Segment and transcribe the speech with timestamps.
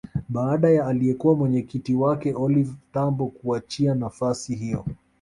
[0.29, 4.85] Baada ya aliyekuwa mwenyekiti wake Oliva Tambo kuachia nafasi hiyo